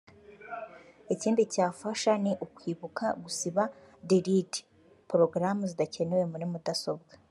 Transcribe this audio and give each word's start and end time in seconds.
Ikindi 1.13 1.41
cyafasha 1.53 2.11
ni 2.23 2.31
ukwibuka 2.45 3.05
gusiba 3.23 3.63
“delete” 4.09 4.59
porogaramu 5.09 5.63
zidakenewe 5.71 6.23
muri 6.31 6.45
mudasobwa 6.51 7.11